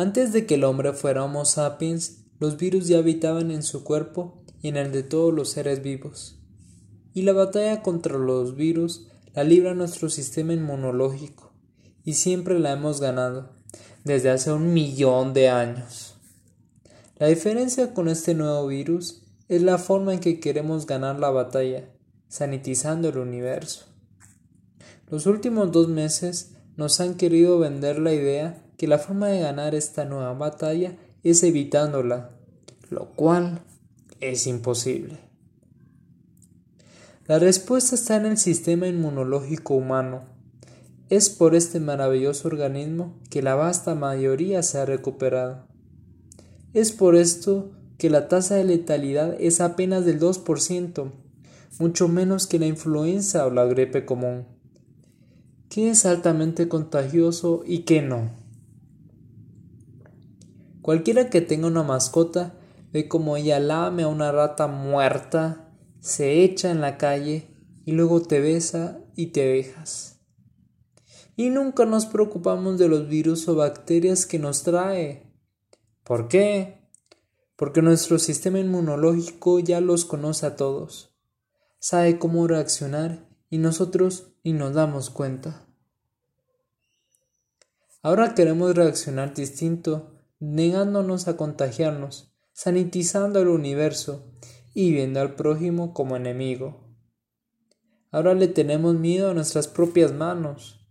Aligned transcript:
Antes 0.00 0.32
de 0.32 0.46
que 0.46 0.54
el 0.54 0.64
hombre 0.64 0.94
fuera 0.94 1.22
Homo 1.26 1.44
sapiens, 1.44 2.22
los 2.38 2.56
virus 2.56 2.88
ya 2.88 2.96
habitaban 2.96 3.50
en 3.50 3.62
su 3.62 3.84
cuerpo 3.84 4.42
y 4.62 4.68
en 4.68 4.78
el 4.78 4.92
de 4.92 5.02
todos 5.02 5.34
los 5.34 5.50
seres 5.50 5.82
vivos. 5.82 6.38
Y 7.12 7.20
la 7.20 7.34
batalla 7.34 7.82
contra 7.82 8.16
los 8.16 8.56
virus 8.56 9.08
la 9.34 9.44
libra 9.44 9.74
nuestro 9.74 10.08
sistema 10.08 10.54
inmunológico, 10.54 11.52
y 12.02 12.14
siempre 12.14 12.58
la 12.58 12.72
hemos 12.72 12.98
ganado, 12.98 13.50
desde 14.02 14.30
hace 14.30 14.50
un 14.50 14.72
millón 14.72 15.34
de 15.34 15.50
años. 15.50 16.14
La 17.18 17.26
diferencia 17.26 17.92
con 17.92 18.08
este 18.08 18.32
nuevo 18.32 18.68
virus 18.68 19.26
es 19.48 19.60
la 19.60 19.76
forma 19.76 20.14
en 20.14 20.20
que 20.20 20.40
queremos 20.40 20.86
ganar 20.86 21.18
la 21.18 21.28
batalla, 21.28 21.90
sanitizando 22.26 23.10
el 23.10 23.18
universo. 23.18 23.84
Los 25.10 25.26
últimos 25.26 25.72
dos 25.72 25.88
meses 25.88 26.52
nos 26.78 27.00
han 27.00 27.16
querido 27.16 27.58
vender 27.58 27.98
la 27.98 28.14
idea 28.14 28.64
que 28.80 28.86
la 28.86 28.96
forma 28.96 29.28
de 29.28 29.40
ganar 29.40 29.74
esta 29.74 30.06
nueva 30.06 30.32
batalla 30.32 30.96
es 31.22 31.42
evitándola, 31.42 32.30
lo 32.88 33.10
cual 33.10 33.60
es 34.20 34.46
imposible. 34.46 35.18
La 37.26 37.38
respuesta 37.38 37.94
está 37.94 38.16
en 38.16 38.24
el 38.24 38.38
sistema 38.38 38.88
inmunológico 38.88 39.74
humano. 39.74 40.22
Es 41.10 41.28
por 41.28 41.54
este 41.54 41.78
maravilloso 41.78 42.48
organismo 42.48 43.12
que 43.28 43.42
la 43.42 43.54
vasta 43.54 43.94
mayoría 43.94 44.62
se 44.62 44.78
ha 44.78 44.86
recuperado. 44.86 45.66
Es 46.72 46.90
por 46.90 47.16
esto 47.16 47.72
que 47.98 48.08
la 48.08 48.28
tasa 48.28 48.54
de 48.54 48.64
letalidad 48.64 49.36
es 49.38 49.60
apenas 49.60 50.06
del 50.06 50.18
2%, 50.18 51.12
mucho 51.78 52.08
menos 52.08 52.46
que 52.46 52.58
la 52.58 52.64
influenza 52.64 53.44
o 53.44 53.50
la 53.50 53.66
gripe 53.66 54.06
común. 54.06 54.46
¿Qué 55.68 55.90
es 55.90 56.06
altamente 56.06 56.66
contagioso 56.66 57.62
y 57.66 57.80
qué 57.80 58.00
no? 58.00 58.39
Cualquiera 60.82 61.28
que 61.28 61.40
tenga 61.40 61.66
una 61.66 61.82
mascota 61.82 62.54
ve 62.92 63.08
como 63.08 63.36
ella 63.36 63.60
lame 63.60 64.04
a 64.04 64.08
una 64.08 64.32
rata 64.32 64.66
muerta, 64.66 65.72
se 66.00 66.42
echa 66.42 66.70
en 66.70 66.80
la 66.80 66.96
calle 66.96 67.48
y 67.84 67.92
luego 67.92 68.22
te 68.22 68.40
besa 68.40 69.00
y 69.14 69.26
te 69.26 69.46
dejas. 69.46 70.20
Y 71.36 71.50
nunca 71.50 71.86
nos 71.86 72.06
preocupamos 72.06 72.78
de 72.78 72.88
los 72.88 73.08
virus 73.08 73.48
o 73.48 73.54
bacterias 73.54 74.26
que 74.26 74.38
nos 74.38 74.62
trae. 74.62 75.30
¿Por 76.04 76.28
qué? 76.28 76.88
Porque 77.56 77.82
nuestro 77.82 78.18
sistema 78.18 78.58
inmunológico 78.58 79.58
ya 79.58 79.80
los 79.80 80.04
conoce 80.04 80.46
a 80.46 80.56
todos, 80.56 81.14
sabe 81.78 82.18
cómo 82.18 82.46
reaccionar 82.46 83.28
y 83.50 83.58
nosotros 83.58 84.32
ni 84.44 84.52
nos 84.52 84.74
damos 84.74 85.10
cuenta. 85.10 85.66
Ahora 88.02 88.34
queremos 88.34 88.74
reaccionar 88.74 89.34
distinto 89.34 90.19
negándonos 90.40 91.28
a 91.28 91.36
contagiarnos, 91.36 92.34
sanitizando 92.52 93.40
el 93.40 93.48
universo 93.48 94.32
y 94.74 94.92
viendo 94.92 95.20
al 95.20 95.36
prójimo 95.36 95.92
como 95.92 96.16
enemigo. 96.16 96.90
Ahora 98.10 98.34
le 98.34 98.48
tenemos 98.48 98.94
miedo 98.94 99.30
a 99.30 99.34
nuestras 99.34 99.68
propias 99.68 100.12
manos. 100.12 100.88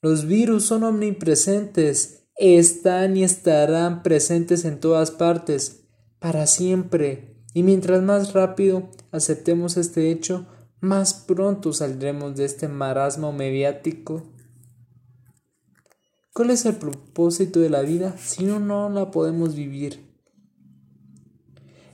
Los 0.00 0.26
virus 0.26 0.66
son 0.66 0.84
omnipresentes, 0.84 2.28
están 2.36 3.16
y 3.16 3.24
estarán 3.24 4.02
presentes 4.02 4.64
en 4.64 4.78
todas 4.78 5.10
partes, 5.10 5.88
para 6.18 6.46
siempre, 6.46 7.42
y 7.54 7.62
mientras 7.62 8.02
más 8.02 8.32
rápido 8.32 8.90
aceptemos 9.10 9.76
este 9.76 10.10
hecho, 10.10 10.46
más 10.80 11.14
pronto 11.14 11.72
saldremos 11.72 12.36
de 12.36 12.44
este 12.44 12.68
marasmo 12.68 13.32
mediático 13.32 14.33
¿Cuál 16.34 16.50
es 16.50 16.66
el 16.66 16.74
propósito 16.74 17.60
de 17.60 17.70
la 17.70 17.82
vida 17.82 18.18
si 18.18 18.42
no, 18.42 18.58
no 18.58 18.90
la 18.90 19.12
podemos 19.12 19.54
vivir? 19.54 20.12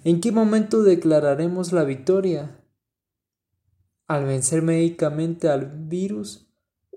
¿En 0.03 0.23
qué 0.23 0.33
momento 0.33 0.83
declararemos 0.83 1.73
la 1.73 1.85
victoria? 1.85 2.65
¿Al 4.07 4.25
vencer 4.25 4.63
médicamente 4.63 5.51
al 5.51 5.67
virus 5.89 6.51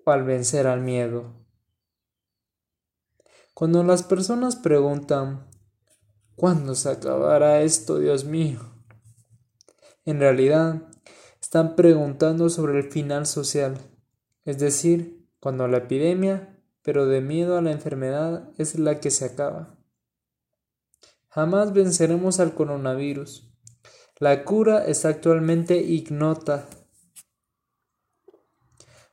o 0.06 0.12
al 0.12 0.24
vencer 0.24 0.68
al 0.68 0.80
miedo? 0.84 1.34
Cuando 3.54 3.84
las 3.84 4.04
personas 4.04 4.56
preguntan, 4.56 5.46
¿cuándo 6.38 6.76
se 6.76 6.92
acabará 6.92 7.62
esto, 7.62 8.00
Dios 8.00 8.24
mío? 8.24 8.62
En 10.06 10.22
realidad, 10.22 10.88
están 11.42 11.76
preguntando 11.76 12.50
sobre 12.50 12.80
el 12.80 12.90
final 12.90 13.26
social, 13.26 13.78
es 14.46 14.60
decir, 14.60 15.28
cuando 15.42 15.68
la 15.68 15.80
epidemia 15.80 16.53
pero 16.84 17.06
de 17.08 17.22
miedo 17.22 17.58
a 17.58 17.62
la 17.62 17.72
enfermedad 17.72 18.50
es 18.58 18.78
la 18.78 19.00
que 19.00 19.10
se 19.10 19.26
acaba. 19.26 19.76
Jamás 21.30 21.74
venceremos 21.74 22.40
al 22.40 22.54
coronavirus. 22.54 23.50
La 24.20 24.44
cura 24.44 24.86
está 24.86 25.10
actualmente 25.10 25.78
ignota. 25.78 26.68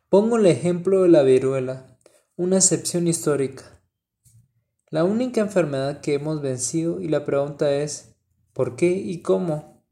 Pongo 0.08 0.36
el 0.36 0.46
ejemplo 0.46 1.02
de 1.02 1.08
la 1.08 1.22
viruela, 1.22 1.96
una 2.36 2.56
excepción 2.56 3.06
histórica. 3.08 3.80
La 4.90 5.04
única 5.04 5.40
enfermedad 5.40 6.00
que 6.00 6.14
hemos 6.14 6.42
vencido 6.42 7.00
y 7.00 7.08
la 7.08 7.24
pregunta 7.24 7.72
es 7.72 8.16
¿por 8.52 8.74
qué 8.74 8.90
y 8.90 9.22
cómo? 9.22 9.84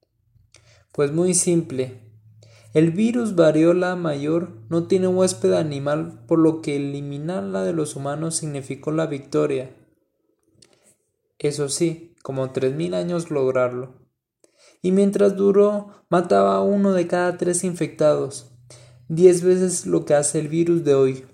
Pues 0.92 1.12
muy 1.12 1.34
simple, 1.34 2.07
el 2.74 2.90
virus 2.90 3.34
variola 3.34 3.96
mayor 3.96 4.58
no 4.68 4.86
tiene 4.86 5.08
huésped 5.08 5.54
animal, 5.54 6.24
por 6.26 6.38
lo 6.38 6.60
que 6.60 6.76
eliminarla 6.76 7.62
de 7.64 7.72
los 7.72 7.96
humanos 7.96 8.36
significó 8.36 8.90
la 8.90 9.06
victoria. 9.06 9.74
Eso 11.38 11.68
sí, 11.68 12.14
como 12.22 12.50
tres 12.50 12.74
mil 12.74 12.94
años 12.94 13.30
lograrlo. 13.30 13.94
Y 14.82 14.92
mientras 14.92 15.34
duró, 15.36 16.04
mataba 16.10 16.56
a 16.56 16.62
uno 16.62 16.92
de 16.92 17.06
cada 17.06 17.38
tres 17.38 17.64
infectados, 17.64 18.52
diez 19.08 19.42
veces 19.42 19.86
lo 19.86 20.04
que 20.04 20.14
hace 20.14 20.38
el 20.38 20.48
virus 20.48 20.84
de 20.84 20.94
hoy. 20.94 21.24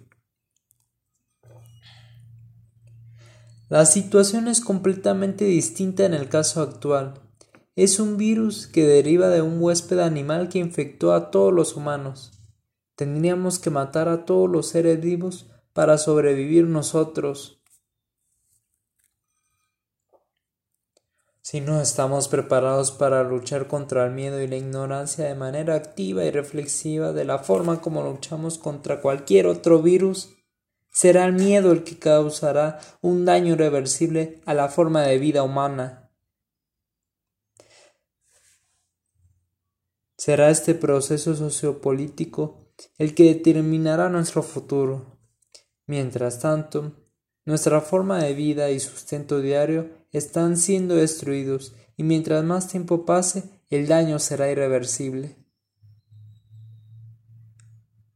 La 3.69 3.87
situación 3.87 4.47
es 4.47 4.61
completamente 4.61 5.47
distinta 5.47 6.05
en 6.05 6.15
el 6.15 6.28
caso 6.28 6.62
actual. 6.62 7.24
Es 7.77 7.99
un 7.99 8.17
virus 8.17 8.69
que 8.69 8.87
deriva 8.87 9.29
de 9.31 9.43
un 9.43 9.61
huésped 9.61 9.99
animal 9.99 10.49
que 10.49 10.61
infectó 10.61 11.12
a 11.12 11.33
todos 11.33 11.53
los 11.53 11.75
humanos. 11.75 12.31
Tendríamos 12.95 13.59
que 13.59 13.71
matar 13.71 14.09
a 14.09 14.25
todos 14.25 14.49
los 14.49 14.69
seres 14.69 15.01
vivos 15.01 15.51
para 15.73 15.99
sobrevivir 15.99 16.67
nosotros. 16.67 17.61
Si 21.43 21.61
no 21.61 21.81
estamos 21.81 22.29
preparados 22.29 22.93
para 22.93 23.25
luchar 23.25 23.67
contra 23.67 24.06
el 24.06 24.12
miedo 24.12 24.41
y 24.41 24.47
la 24.47 24.56
ignorancia 24.56 25.25
de 25.25 25.35
manera 25.35 25.75
activa 25.75 26.25
y 26.25 26.31
reflexiva 26.31 27.12
de 27.12 27.25
la 27.25 27.41
forma 27.41 27.81
como 27.81 28.05
luchamos 28.05 28.56
contra 28.56 29.01
cualquier 29.01 29.49
otro 29.49 29.83
virus, 29.83 30.31
será 30.91 31.25
el 31.25 31.33
miedo 31.33 31.73
el 31.73 31.83
que 31.83 31.99
causará 31.99 32.79
un 33.03 33.25
daño 33.25 33.55
irreversible 33.55 34.41
a 34.47 34.55
la 34.55 34.69
forma 34.69 35.03
de 35.03 35.19
vida 35.19 35.43
humana. 35.43 36.03
Será 40.16 40.50
este 40.50 40.75
proceso 40.75 41.34
sociopolítico 41.34 42.70
el 42.98 43.14
que 43.14 43.25
determinará 43.25 44.08
nuestro 44.08 44.42
futuro. 44.42 45.19
Mientras 45.86 46.41
tanto, 46.41 46.92
nuestra 47.44 47.80
forma 47.80 48.22
de 48.22 48.34
vida 48.34 48.70
y 48.70 48.80
sustento 48.80 49.41
diario 49.41 49.91
están 50.12 50.56
siendo 50.56 50.94
destruidos 50.94 51.75
y 51.97 52.04
mientras 52.04 52.44
más 52.44 52.69
tiempo 52.69 53.04
pase, 53.04 53.44
el 53.70 53.86
daño 53.86 54.19
será 54.19 54.50
irreversible. 54.50 55.36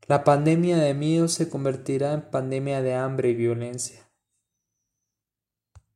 La 0.07 0.25
pandemia 0.25 0.79
de 0.79 0.95
miedo 0.95 1.29
se 1.29 1.51
convertirá 1.51 2.15
en 2.15 2.31
pandemia 2.31 2.81
de 2.81 2.95
hambre 2.95 3.31
y 3.31 3.35
violencia. 3.35 4.08